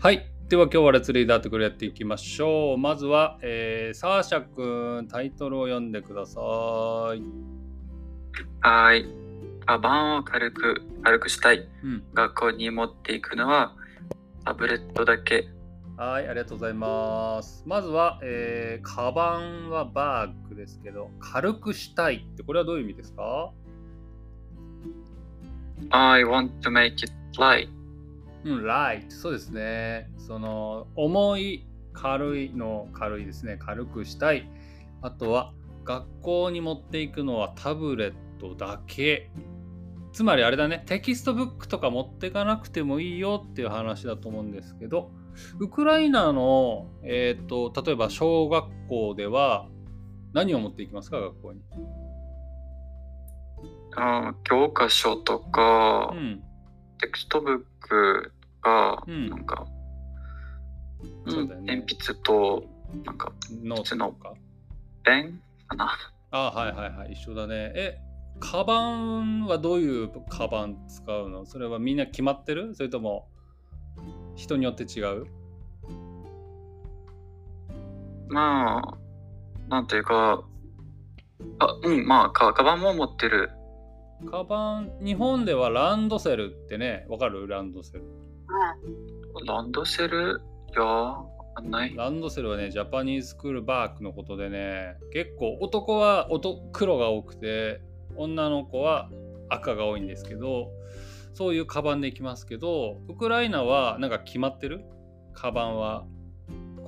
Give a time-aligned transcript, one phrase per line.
[0.00, 0.30] はい。
[0.48, 2.78] では今日はレッツリーダーとこれやっていきましょう。
[2.78, 6.40] まずは、えー、サーシャ君、タイトルを読んでくださ
[7.14, 7.22] い。
[8.60, 9.06] はい。
[9.66, 11.68] カバンを軽く、軽くしたい。
[11.82, 12.02] うん。
[12.14, 13.74] 学校に持っていくのは
[14.46, 15.48] タブレットだけ。
[15.98, 17.62] はい、ありがとうございます。
[17.66, 23.52] まずは、えー、カバンはバッグですけど、軽くしたいって、これはどういう意味ですか
[25.90, 27.68] ？I want to make it light.
[28.44, 29.10] うん、 light。
[29.10, 30.10] そうですね。
[30.18, 33.56] その、重い、軽いの軽いですね。
[33.58, 34.48] 軽くしたい。
[35.00, 35.52] あとは、
[35.84, 39.30] 学校に持っていくのはタブレットだけ。
[40.12, 45.10] つまりあれだね、 textbook とか持っていかなくてもいいよっていう話だと思うんですけど、
[45.58, 49.68] ウクライナの、えっ、と、例えば小学校では
[50.32, 51.60] 何を持っていきますか、学校に。
[53.96, 56.42] あー教科書とか、うん。
[57.00, 58.33] textbook と
[58.64, 59.66] か、うんなんか、
[61.28, 62.64] そうだよね鉛筆と、
[63.04, 64.34] なんか、ノートとか。
[65.04, 65.40] ペン？
[65.68, 65.92] かな？
[66.30, 67.72] あはいはいはい、一緒だね。
[67.76, 67.98] え、
[68.40, 71.44] カバンはどういうカバン使うの？
[71.46, 72.74] それはみんな決まってる？
[72.74, 73.28] それとも
[74.34, 75.26] 人によって違う？
[78.28, 78.98] まあ、
[79.68, 80.42] なんていうか、
[81.58, 83.50] あ、うん、まあ、かカバンも持ってる。
[84.30, 87.46] カバン、日本ではランドセルってね、わかる？
[87.46, 88.04] ランドセル。
[89.46, 90.40] ランドセル？
[90.74, 91.16] いや。
[91.96, 97.80] ランドセルはね、ジャパニーズスクールバーグのことでね、結構男は男黒が多くて、
[98.16, 99.08] 女の子は
[99.48, 100.70] 赤が多いんですけど、
[101.32, 104.84] そういうカバンで行きますけど、ウクライナはなんか決まってる？
[105.32, 106.04] カバンは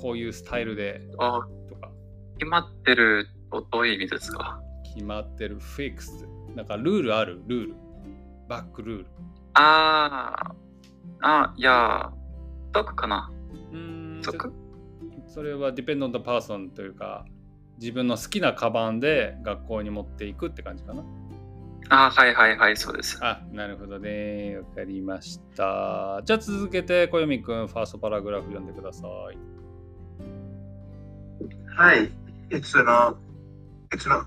[0.01, 1.91] こういうスタイルであ、とか。
[2.39, 4.61] 決まってるとどういう意味ですか？
[4.85, 5.59] 決まってる。
[5.61, 6.27] フィックス。
[6.55, 7.41] なんかルールある？
[7.47, 7.75] ルール。
[8.49, 9.07] バックルール。
[9.55, 10.55] あー、
[11.23, 13.31] あ、いやー、得かな。
[13.73, 14.53] うーん得？
[15.27, 17.27] そそれは depend on the person というか
[17.79, 21.05] 自分の好きなカバンで学校に持っていくって感じかな。
[21.89, 23.19] あはいはいはい、そうです。
[23.23, 24.57] あなるほどね。
[24.57, 26.23] わかりました。
[26.25, 29.39] じゃあ続けて小読くんファーストパラグラフ読んでください。
[31.77, 32.11] はい。
[32.51, 33.19] えその、
[33.95, 34.25] えその、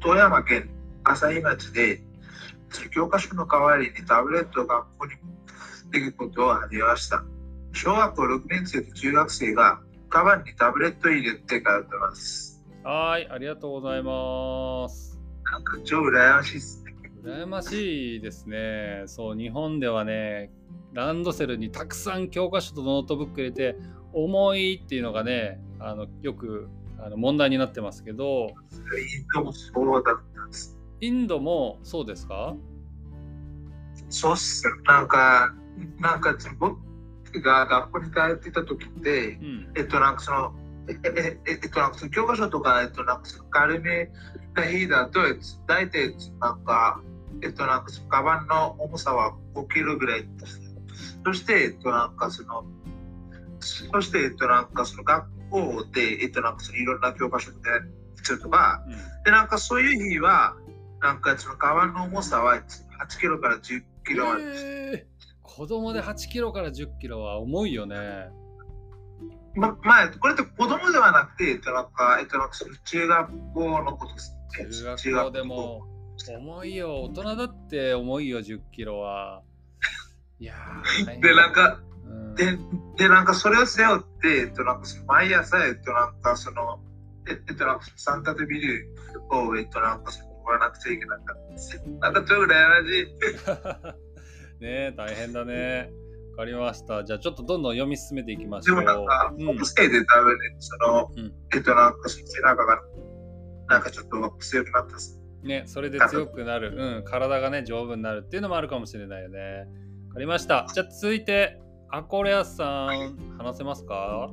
[0.00, 0.70] 富山県
[1.04, 2.02] 朝日町で、
[2.92, 5.12] 教科書の代わりにタブレットを学校に
[5.88, 7.24] 持っていくことを始めました。
[7.72, 12.62] 小学校6年生と中学生がカバンにタブレットを入れて通ってます。
[12.84, 15.18] はいありがとうございます
[15.50, 16.94] なんか超羨ましいですね。
[17.24, 19.02] 羨ましいですね。
[19.06, 20.50] そう、日本ではね、
[20.92, 23.76] ランドセルにたくさん教科書とノートブック入れて、
[24.12, 26.68] 重いっていうのがね、あのよく
[26.98, 30.78] あの問題になってますけど、インドもそうだったんです。
[31.00, 32.54] インドもそうですか？
[34.10, 34.62] そうっす。
[34.86, 35.54] なんか、
[36.00, 36.78] なんか僕
[37.42, 39.72] が学校に通っていた時って、うん。
[39.76, 40.54] えっと、なんかその、
[40.88, 44.10] え、え、ええっと、なんかその教科書とか、えっと、なんかその軽め
[44.54, 47.00] な日だと、えっと大体、なんか、
[47.42, 50.28] えっと、なんかそのカバンの重さは5キロぐらい。
[51.24, 52.64] そして、えっと、なんかその、
[53.60, 57.56] そして、えっと、なんかその学校で、えっと、なんかそのいろんな教科書で
[58.16, 60.56] 必要とか、うんで、なんかそういう日は、
[61.00, 62.62] なんかそのカバンの重さは8
[63.20, 64.42] キロから10キロまで。
[64.44, 65.17] えー
[65.58, 67.96] 子供で8キロから10キロは重いよね。
[69.56, 72.38] ま、まあ、これって子供ではなくて、えっと、なんか、えっと、
[72.84, 74.36] 中学校のことです
[74.84, 74.96] ね。
[74.96, 75.82] 中学校でも
[76.28, 77.02] 重いよ。
[77.02, 79.42] 大人だって重いよ、10キロは。
[80.38, 80.54] いや
[81.20, 82.56] で、なんか、うんで、
[82.96, 86.78] で、なんかそれを背負って、えっと、なんか毎朝、えっと、なんかその、
[87.28, 88.94] ええっと、なんかサンタデビル
[89.32, 92.06] を、えっと、なんかその、終わらなくちゃいけなかった。
[92.06, 94.04] なんかちょっと羨ましい。
[94.60, 95.90] ねえ大変だね。
[96.32, 97.04] わかりました。
[97.04, 98.76] じゃあちょっとどんどん読み進めていきましでょう。
[98.78, 102.80] もなんか、うんホームステイで多分ね、その、うんえっと、なんか背中が、
[103.68, 104.96] なんかちょっと強くなった。
[105.42, 109.66] ね、それで強くなる、うん、体がね、丈夫になるっていうのもあるかもしれないよね。
[110.08, 110.66] わかりました。
[110.74, 111.60] じゃあ続いて、
[111.90, 114.30] アコレアさん、話せますか？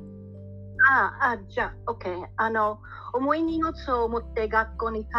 [0.92, 2.26] ああ、じゃあ、OK。
[2.36, 2.80] あの、
[3.14, 5.10] 重い荷物を持って学校に通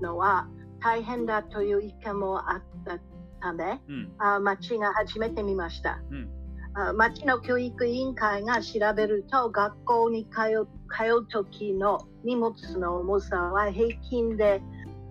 [0.00, 0.48] うのは
[0.80, 2.98] 大変だという意見もあった
[3.46, 6.00] ため、うん、あ町が始めてみました。
[6.10, 6.28] うん、
[6.74, 14.60] あ町の教育委員会が調べると、学校に通う通う時の荷物の重さは平均で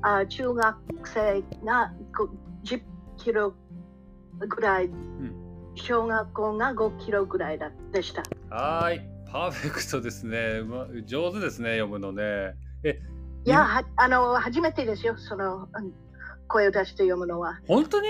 [0.02, 2.30] あ中学生がこ
[2.66, 2.82] 10
[3.18, 3.54] キロ
[4.38, 4.90] ぐらい、
[5.76, 8.24] 小学校が5キロぐらいだでした。
[8.50, 9.02] はーい、
[9.32, 10.60] パーフェクトですね。
[10.62, 12.56] うま上手ですね、読むのね。
[12.84, 13.00] え、
[13.46, 16.05] いや、はあの初めてですよ、そのうん
[16.48, 17.60] 声を出して読むのは。
[17.68, 18.08] 本当に？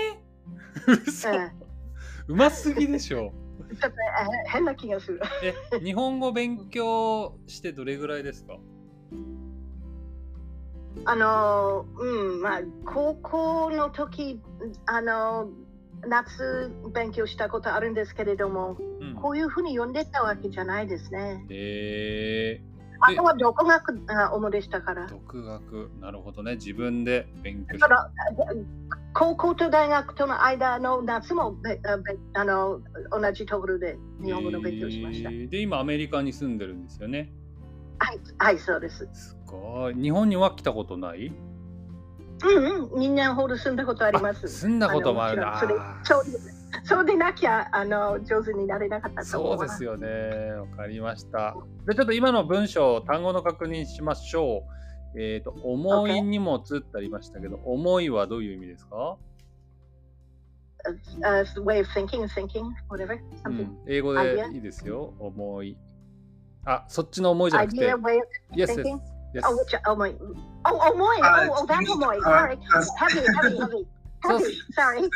[2.28, 3.32] うますぎでしょ。
[3.80, 5.20] ちょっとえ変な気がする。
[5.42, 8.56] え、日本語勉強してどれぐらいですか？
[11.04, 14.40] あの、うん、まあ、高校の時、
[14.86, 15.48] あの、
[16.06, 19.14] 夏勉強したことあるんですけれども、うん。
[19.14, 21.44] こういうふうに読んでたわけじゃないですね。
[21.50, 22.60] え
[23.00, 25.10] あとは独学が主でしたからー、。
[25.10, 25.90] 独学。
[26.00, 26.54] なるほどね。
[26.54, 27.78] 自分で勉強
[29.12, 31.80] 高校と大学との間の夏もべ
[32.34, 35.30] あの同じところで日本語の勉強しました。
[35.30, 37.32] えーで、今アメリカに住んでるんですよね。
[37.98, 39.08] はい、はい、そうです。
[39.12, 39.94] すごい。
[39.94, 41.32] 日本には来たことない？
[42.44, 44.46] うんうん、2年ほど住んだことあります。
[44.48, 45.58] 住んだこともあるな。
[45.58, 46.24] それそう
[46.84, 49.24] そうでなきゃあの上手になれなかった。
[49.24, 50.08] そうですよね。
[50.52, 51.56] わかりました。
[51.80, 54.64] じでちょっと今の文章単語の確認しましょ
[55.14, 55.20] う。
[55.20, 59.16] えっ、と思いにもつってありましたけど、思いはどういう意味ですか
[61.64, 63.18] ?Way of thinking, thinking, whatever.、
[63.86, 65.14] 英語でいいですよ。
[65.18, 65.76] 思い。
[66.66, 67.94] あ、そっちの思いじゃなくて。
[68.52, 69.44] Yes.
[69.44, 70.16] Oh, which, oh, my.
[70.64, 71.18] 思い。
[71.18, 72.20] Oh, that 思い。
[72.20, 72.58] Sorry.
[72.96, 73.86] Heavy, heavy, heavy.
[74.28, 74.42] Heavy,
[74.76, 75.10] sorry.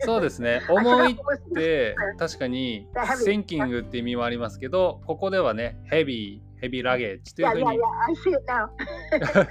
[0.00, 0.60] そうですね。
[0.68, 1.16] Forgot いっ
[1.54, 3.44] て確かに The heavy.
[3.46, 7.82] thinking って意味もありますけど、ここではね、heavy、heavy luggage という Yeah, ふう yeah, に yeah.
[8.08, 8.44] I see it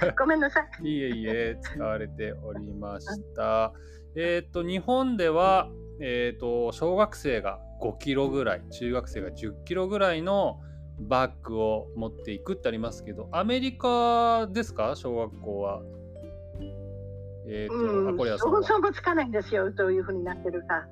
[0.08, 0.14] now.
[0.18, 0.88] ごめんなさい。
[0.88, 3.72] いえいえ、使われておりました。
[4.16, 10.60] えっ、と、日本では、えっ、と、小学生が5キロぐらい、中学生が10キロぐらいの
[11.00, 14.94] バッグを持っていくってありますけど、アメリカですか？
[14.96, 15.82] 小学校は。
[17.46, 18.08] えっ、と、うん。
[18.08, 18.62] アコリアさんは。
[18.62, 20.86] 想像もつかないんですよ、どういうふうになってるか。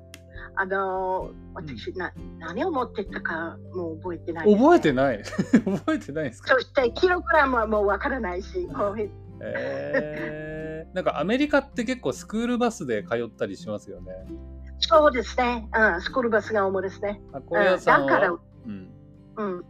[0.55, 5.23] あの、私、な何を持ってったかもう覚えてないね、覚えてない。
[5.23, 6.55] 覚えてないですか？
[6.55, 8.67] そして、キログラムはもうわからないし、
[9.39, 14.13] えー、なんかアメリカって結構スクールバスで通ったりしますよね。
[14.79, 17.21] そうですね、うん、スクールバスが主ですね。
[17.33, 18.07] アコリアさんうん。
[18.07, 18.31] だから。
[18.33, 18.89] は、うん、
[19.37, 19.65] うん、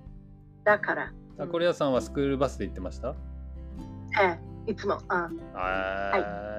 [0.63, 3.13] だから、アコリアさんはスクールバスで行ってました？
[4.21, 5.29] ええ、いつも、うん、あ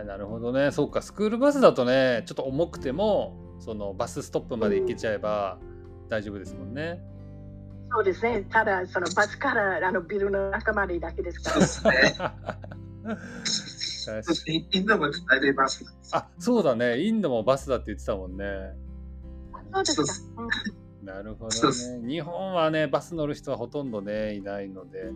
[0.02, 0.70] ーなるほどね。
[0.72, 5.58] そうか、スクールバスだとね、ちょっと重くても、そのバスストップまで行けちゃえば
[6.08, 7.00] 大丈夫ですもんね。
[7.90, 11.66] そうですね、ただ、そのバスからあのビルの中までだけですから。
[11.66, 11.84] す
[14.46, 14.66] ね。
[14.72, 15.84] インドも大体バス。
[16.12, 17.00] あ、そうだね。
[17.02, 18.44] インドもバスだって言ってたもんね。
[19.84, 20.42] そうですか。
[20.42, 20.48] うん
[21.02, 22.08] なるほどね。
[22.08, 25.12] 日本はね、バス乗る人はほとんどね、いないので、わ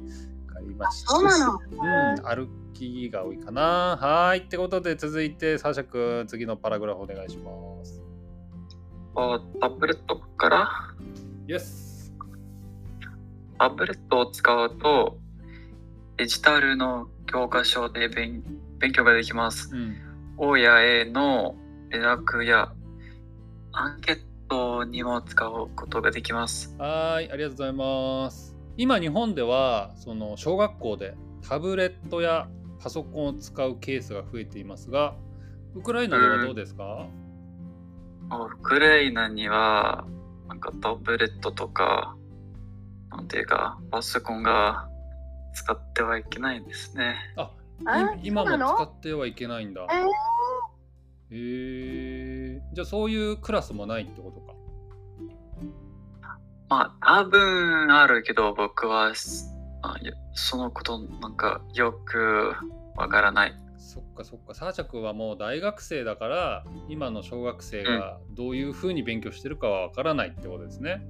[0.56, 1.10] かりました。
[1.10, 1.52] そうなの？
[1.54, 3.98] うん、歩きが多いかな。
[4.00, 4.38] はい。
[4.38, 7.50] ってことで、続いて、サーシャ君、次のパラグラフお願いしま
[7.84, 8.02] す。
[9.14, 10.68] あタブレットから？
[11.48, 12.12] イエス。
[13.58, 15.18] タブレットを使うと
[16.18, 18.42] デジタルの教科書で勉
[18.78, 19.74] 勉強ができます。
[19.74, 19.96] うん。
[20.36, 21.56] 親への
[21.88, 22.72] 連絡や
[23.72, 26.74] アンケートにも使うことができます。
[26.78, 28.55] はい、ありがとうございます。
[28.76, 31.14] 今、日本では、その小学校で
[31.49, 35.14] タブレットやパソコンを使うケースが増えていますが、
[35.75, 37.08] ウクライナではどうですか、
[38.31, 40.06] ウクライナには
[40.49, 42.17] なんかタブレットとか
[43.11, 44.88] なんていうかパソコンが
[45.55, 47.17] 使ってはいけないんですね。
[47.37, 47.50] あ、
[48.23, 49.87] 今も使ってはいけないんだ。
[49.90, 50.06] えー
[51.28, 54.55] へえじゃあそういうクラスもないってことか。
[56.68, 59.96] まあ多分あるけど僕はすあ
[60.35, 62.54] そのことなんかよく
[62.96, 63.54] わからない。
[63.78, 64.54] そっかそっか。
[64.54, 71.06] サーチャ君はもう大学生だから、今の小学生がどういうふうに勉強してるかはわからないってことですね。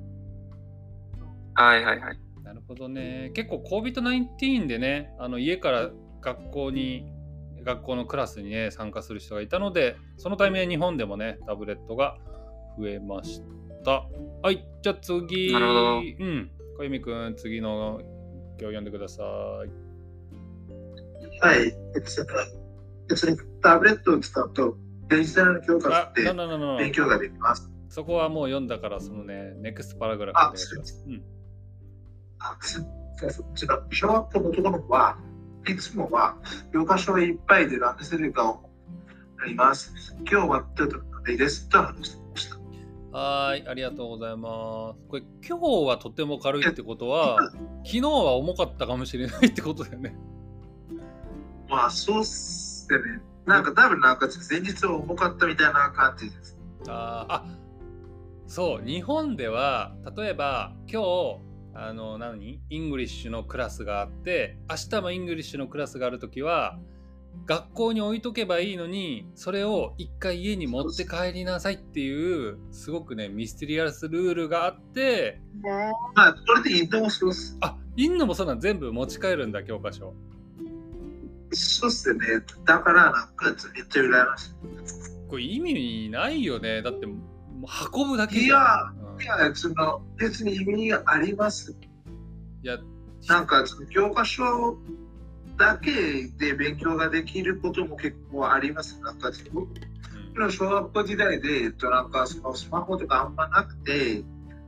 [1.55, 2.19] はいはいはい。
[2.45, 3.31] なるほどね。
[3.35, 7.13] 結構 COVID-19 でね、あの家から学校に、
[7.65, 12.17] 学校のクラスにね、参加する人がいたので、そのタイミングで日本でもね、タブレットが
[12.79, 13.66] 増えました。
[13.91, 15.53] はい、じゃあ次。
[15.53, 16.51] なるほどうん。
[16.79, 19.27] 小由美くん、次の今日読んでください。
[21.41, 21.67] はい。
[21.95, 22.11] えっと
[23.09, 24.77] 別にタブレットを使うと
[25.09, 27.71] デジタルの教科あ、書でなななな勉強ができます。
[27.89, 31.05] そこはもう読んだから、そのね、ネクストパラグラフお願いします。
[31.07, 31.23] うん。
[32.39, 32.85] あす
[33.19, 35.17] そうそう違う小学校のところは
[35.67, 36.37] いつもは
[36.73, 39.95] 教科書がいっぱいでランドセルがあります。
[40.31, 42.26] 今日はちょっといいですと話して。
[43.17, 45.09] はーい、ありがとうございます。
[45.09, 47.51] これ、今日はとても軽いってことは、
[47.83, 50.15] 昨日は重かったかもしれないってことだよね。
[51.67, 53.23] まあそうっすよね。
[53.47, 56.59] なんか多分なんか前日は重かったみたいな感じです。
[56.89, 57.45] あーあ
[58.47, 61.39] そう日本では例えば今日
[61.75, 62.61] あの何？
[62.69, 66.79] English のクラスがあって明日も English のクラスがあるときは
[67.45, 75.41] 学校に置いとけばいいのにそれを一回家に持って帰りなさいっていうすごくねミステリアスルールがあって
[76.15, 77.57] あ、それでインドもそうっす。
[77.61, 80.15] あインドもそんなん全部持ち帰るんだ教科書
[81.53, 82.21] そうっすね。
[82.65, 84.51] だから、なんか、めっちゃ羨まし
[85.29, 87.19] これ意味ないよねだってもう
[87.95, 88.43] 運ぶだけい。
[88.43, 88.61] いじゃや、
[89.03, 91.77] ん、うんいや、その、別に意味があります。
[92.63, 92.79] いや
[93.29, 94.77] なんか、その教科書
[95.57, 95.91] だけ
[96.39, 99.01] で勉強ができることも結構あります。
[99.01, 104.23] なんか、僕うんの小学校時代で、えっと、なんか、そのスマホとかあんまなくて、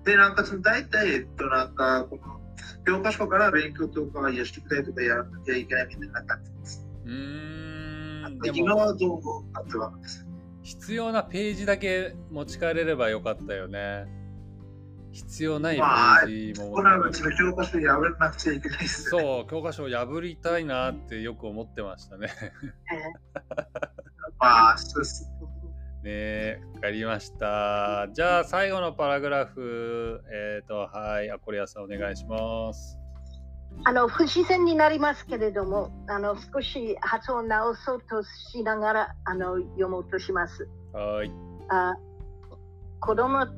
[0.05, 2.41] で、なんか、その大体、えっと、なんか、この、
[2.87, 6.87] 教科書から勉強とか、や宿題とかやらなきゃいけないみたいな感じです。
[7.05, 10.27] うーんで今もはどうもあってはです？
[10.63, 14.07] 必要なページだけ持ち帰れればよかったよね
[15.13, 19.23] 必要ないページもこれはうちの教科書破らなくちゃいけないですね。
[19.23, 22.29] そう教科書を破りたいなってよく思ってましたね
[24.39, 25.31] まあ、そうです。
[26.03, 28.09] ねえ、わかりました。
[28.13, 32.99] じゃあ最後のパラグラフ、えっ、と、はい、アコリアさんお願いします。
[33.85, 40.69] あの不自然になりますけれども、あの少し発音直そうとしながらあの読もうとします。
[40.93, 41.33] はい。
[41.69, 41.95] あ
[43.01, 43.49] 子供あ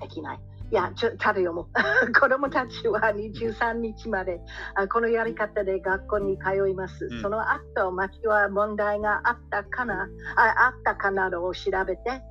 [0.00, 0.40] できない。
[0.70, 2.12] いや、ちょただ読もう。
[2.12, 4.40] 子供たちは23日まで
[4.74, 7.06] あこのやり方で学校に通います。
[7.10, 10.08] うんその後、町は問題があったかな？
[10.36, 12.22] ああったかなどを調べて、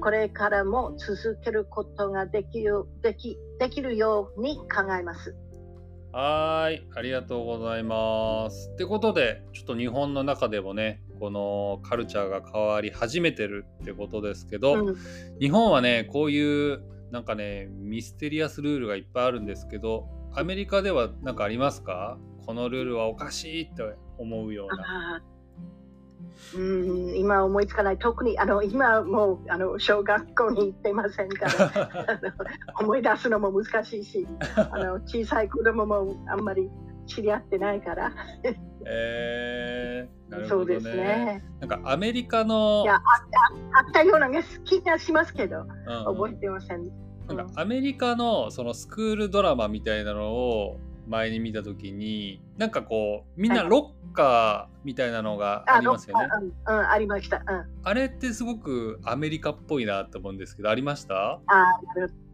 [0.00, 5.34] これからも続けることができるできできるように考えます。
[6.12, 8.70] はーい、ありがとうございます。
[8.72, 14.96] ってことで、ちょっと日本の中でもね、このカルチャーが変わり始めてるってことですけど、うん
[15.40, 22.18] 日本はね、こういうなんかね、ミステリアスルールがいっぱいあるんですけど、アメリカでは何かありますか？
[22.46, 23.82] このルールはおかしいって
[24.18, 25.22] 思うような。
[26.54, 27.98] うん今思いつかない。
[27.98, 32.30] 特にあの今もうあの小学校に行ってませんから。
[32.80, 34.26] 思い出すのも難しいし
[34.56, 36.70] あの小さい子供もあんまり
[37.10, 38.12] 知り合ってないから、
[38.86, 41.44] えー、なるほどそうですね。
[41.58, 43.00] なんかアメリカのいやあ
[43.78, 44.28] あったような
[44.64, 45.66] 気がしますけどうん
[46.16, 46.88] 覚えてません、
[47.26, 56.28] なんかアメリカのそのスクールドラマみたいなのを前に見た時になんかこうみんなロッカーみたいなのがありますよね。
[56.30, 57.44] あうんうん、ありました、うん、
[57.82, 61.40] あれってすごくアメリカっぽいなと思うんですけどありました？
[61.46, 61.64] あ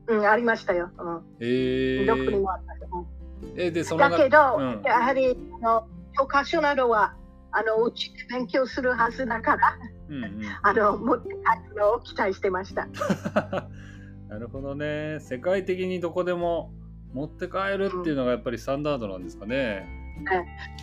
[0.08, 1.22] うん、ありましたよ、うん。
[1.40, 3.15] えどこにー、もあったよ、うん
[3.56, 5.88] えでそのだけど、うんやはりあの
[6.18, 7.14] 教科書などは
[7.52, 9.78] あのうちで勉強するはずだから
[10.08, 12.86] うんうん、あの持って帰るのを期待してました。
[14.28, 16.72] なるほどね世界的にどこでも
[17.12, 19.86] 持って帰るっていうのがやっぱりスタンダードなんですかね。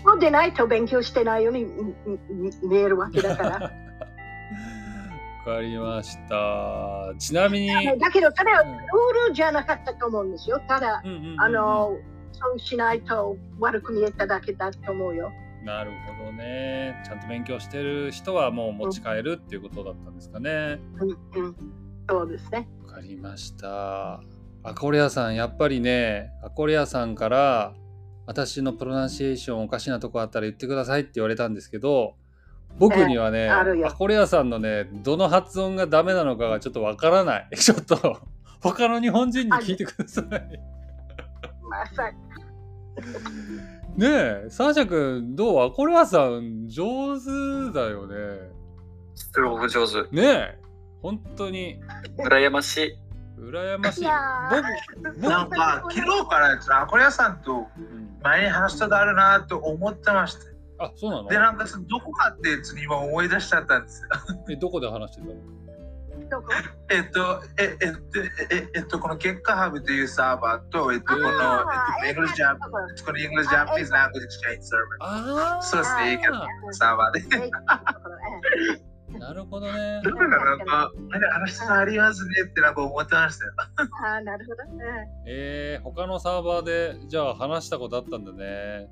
[0.04, 1.66] そうでないと勉強してないように
[2.64, 3.50] 見えるわけだから。
[5.46, 7.14] わかりました。
[7.18, 7.68] ちなみに、
[8.00, 10.62] だけど、それはうんルールじゃなかったと思うんですよ。
[10.68, 11.98] ただ、うんうんうんうんあの、
[12.34, 15.32] そうしないと悪く見えただけだと思うよ。
[15.64, 17.02] なるほどね。
[17.06, 20.80] ちゃんと勉強してる人はもう持ち帰るっていうことだったんですかね。
[21.00, 21.56] うん、うん。
[22.10, 22.68] そうですね。
[22.86, 24.22] わかりました。
[24.66, 27.74] アコレアさん、やっぱりね、アコレアさんから
[28.26, 32.16] 私のプロナンシエーションおかしなとこあったら言ってくださいって言われたんですけど、
[32.80, 37.50] 僕にはね、アコレアさんのね、どの発音がダメなのかがちょっとわからない。
[37.58, 38.20] ちょっと
[38.62, 40.73] 他の日本人に聞いてください。
[41.74, 42.04] まさ
[43.98, 44.08] ね
[44.46, 45.66] え、サーシャ君、どう？
[45.66, 48.16] アコレアさん、上手だよね。
[49.16, 50.04] すごく上手。
[50.16, 50.60] ねえ、
[51.02, 51.80] 本当に
[52.20, 53.00] 羨ましい。
[53.40, 54.02] 羨ましい。
[54.02, 60.86] いや僕、僕なんか、昨日からですね、アコリアさんとうん前に話したことあるなと思ってました。
[60.86, 61.30] あ、そうなの？
[61.30, 64.10] で、なんか、そのどこかってやつに今思い出しちゃったんですよ。
[64.50, 65.34] え、どこで話してたの？
[66.90, 68.20] えっと、え、えっと、
[68.52, 71.28] え、えっと、この結果ハブというサーバーと、えっと、この、
[72.06, 72.60] えっと、English Jap-
[73.06, 74.62] この English Japanese Language Exchange
[75.62, 76.20] そうですね、
[76.72, 77.52] サーバーで。
[77.68, 77.84] あ、
[79.20, 80.02] なるほどね。
[80.04, 83.54] だからなんか、あれ、話したことありますねってなんか思ってましたよ。
[83.58, 84.64] ああ、なるほど。
[84.72, 84.80] うん
[85.26, 88.90] えー、他のサーバーで、じゃあ話したことあったんだね。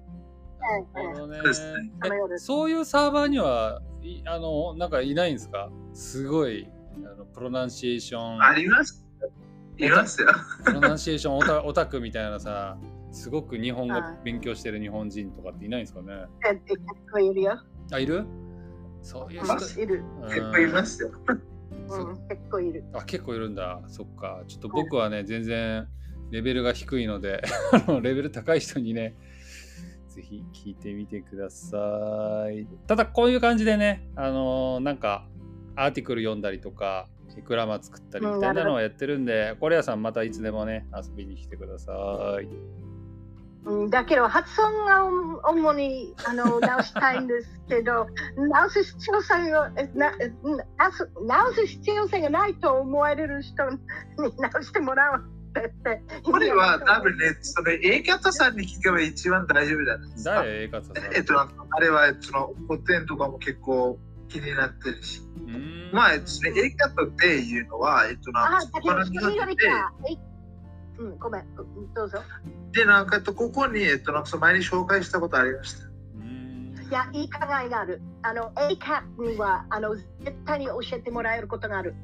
[0.93, 9.05] なるほどねそういうサーバーにはいあのなんかいないんですかすごいあのプロナンシエーションあります。
[9.77, 10.27] いますよ。
[10.65, 12.77] プロナンシエーションオタ オタクみたいなさ
[13.11, 16.25] すごく日本語はい勉強してる日本人とかっていないんですかね？
[16.49, 16.79] え結
[17.11, 17.59] 構いるよ。
[17.91, 18.25] あいる？
[19.01, 20.03] そういうまあ人いる。
[20.21, 21.11] うん結構いますよ。
[21.89, 22.83] うん、結構いる。
[22.93, 25.87] あ結構いるんだそっかちょっと僕はね全然
[26.29, 27.41] レベルが低いので
[28.01, 29.15] レベル高い人にね
[30.07, 32.67] ぜひ聞いてみてください。
[32.87, 35.27] ただこういう感じでね、あのーなんか
[35.75, 37.07] アーティクル読んだりとか、
[37.45, 41.91] グラマー作ったりみたいなのをやってるんで、コレアさんまたいつでもね、遊びに来てくださ
[42.41, 42.45] い。
[43.63, 45.05] うんだけど発音が
[45.47, 50.31] 主にあの直したいんですけど 直す必要性がえなえ
[50.79, 53.77] 直す直す必要性がないと思われる人に
[54.39, 55.23] 直してもらう
[55.59, 60.31] ってこれは多分ね、それ A 方さんに聞けば一番大丈夫じゃないですか。
[60.37, 60.97] 誰、えかさん？
[61.15, 61.47] えっと、あ
[61.79, 63.99] れはその古典とかも結構
[64.31, 65.21] 気になってるし。
[65.91, 68.67] まあ、それ A 方っていうのは、えっと、なんあか
[70.97, 71.41] うんごめん。
[71.41, 72.19] うんどうぞ。
[72.71, 75.87] で、なんか、えっとここに、えっと、なんかその前に紹介したことありました。
[75.87, 76.87] うーん。
[76.89, 78.01] いやいい考えがある。
[78.21, 80.05] あの ACAT にはあの絶
[80.45, 81.95] 対に教えてもらえることがある。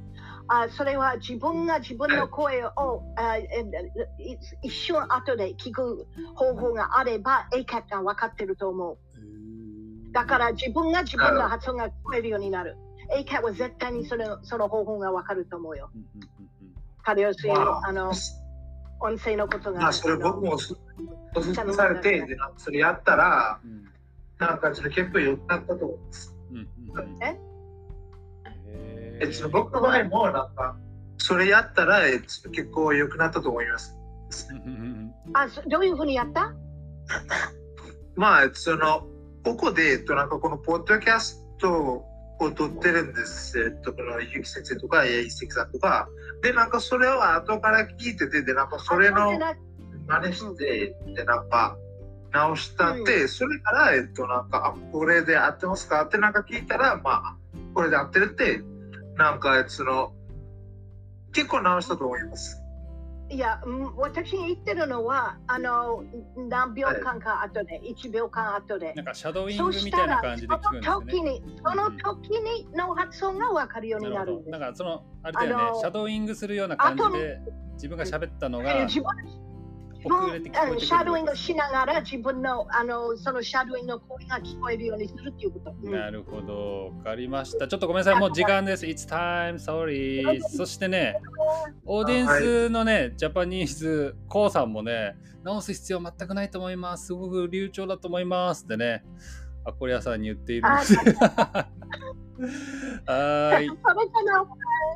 [0.50, 3.44] あそれは自分が自分の声をあえ
[4.20, 8.98] い一瞬後で聞く方法があれば ACAT が分かってると思う
[10.12, 12.76] だから自分が自分の発音が聞こえるようになる。
[13.16, 15.90] ACAT は絶対にそのその方法がわかると思うよ。
[17.04, 18.12] 彼をするまああの
[19.00, 19.80] 音声のことが。
[19.82, 20.76] まあ、それ僕もおす
[21.36, 23.78] おすすめされて、それやったら、うん
[24.40, 26.36] なんかそれ結構良くなったと思います。
[26.52, 27.26] うんうんうんえ？
[27.26, 30.78] へえっと、僕の場合も、なんか、
[31.18, 33.96] それやったら、えっと、結構良くなったと思います。
[35.34, 36.54] あそどういうふうにやった？
[38.16, 39.08] まあ、その、
[39.48, 43.58] ここで、えっと、なんかこのポッドキャストを撮ってるんです。
[43.58, 46.10] えっと、このゆき先生とか、えいせきさんとか。
[46.42, 49.40] で、なんかそれを後から聞いてて、で、なんかそれの
[50.06, 51.78] 真似して、で、なんか
[52.34, 56.04] 直したって、それから、えっと、なんか、あ、これで合ってますか？
[56.04, 57.38] ってなんか聞いたら、まあ、
[57.74, 58.62] これで合ってるって、
[59.16, 60.12] なんか、その、
[61.32, 62.62] 結構直したと思います。
[63.30, 66.04] いや、うん私が言ってるのは、あの
[66.50, 69.06] 何秒間か後で、1秒間後でなん。
[69.06, 71.22] かシャドーインそグみたいな感じで聞くんですそのよね時。
[71.22, 77.40] に、その時にの発音が分かるようになるんですかそのあれだよねシャドーイングするような感じで
[77.74, 79.06] 自分が喋ったのが自分
[80.08, 80.80] 遅れて聞こえてくる。
[80.82, 85.76] シャドーイングしながら自分のあのそのシャドーイングの声が聞こえるようにするっていうこと。
[85.84, 87.68] うんなるほど、わかりました。
[87.68, 88.86] ちょっとごめんなさい、もう時間です。
[88.86, 90.42] It's time, sorry.
[90.50, 91.20] そしてね、
[91.86, 97.08] オーディエンスのね、ジャパニーズ、コウさんもね、直す必要全くないと思います。
[97.08, 99.04] すごく流暢だと思いますってね、
[99.66, 100.96] アコリアさんに言っているんです。
[103.06, 103.68] はーい。
[103.70, 104.46] それかな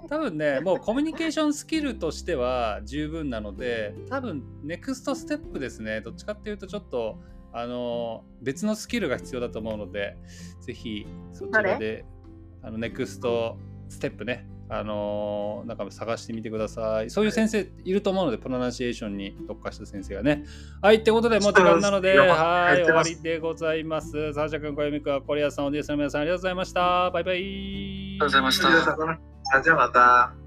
[0.08, 6.02] 多分ね、もうコミュニケーションスキルとしては十分なので、多分 next step ですね。
[6.02, 7.20] どっちかっていうと、ちょっと、
[7.54, 10.18] あの別のスキルが必要だと思うので、
[10.62, 12.06] ぜひそちらで、
[12.62, 13.58] あの next
[13.90, 17.10] step ね、あのなんか探してみてください。
[17.10, 20.46] そういう先生いると思うので、 pronunciation に特化した先生がね。
[20.82, 24.34] はい、ってことで、もう時間なので、はい、終わりでございます。
[24.34, 27.12] サーシャ君、小読君、コリアさん、オーディエンスの皆さん、ありがとうございました。
[27.12, 27.36] バイバイ。
[27.36, 30.41] ありがとうございましたじゃあまた。